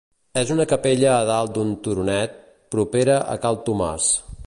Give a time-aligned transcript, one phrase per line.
[0.41, 2.35] És una capella a dalt d'un turonet,
[2.77, 4.15] propera a Cal Tomàs.